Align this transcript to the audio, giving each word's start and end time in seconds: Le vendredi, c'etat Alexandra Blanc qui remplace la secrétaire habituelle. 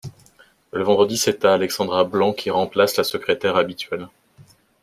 Le 0.73 0.81
vendredi, 0.81 1.15
c'etat 1.15 1.53
Alexandra 1.53 2.03
Blanc 2.05 2.33
qui 2.33 2.49
remplace 2.49 2.97
la 2.97 3.03
secrétaire 3.03 3.55
habituelle. 3.55 4.07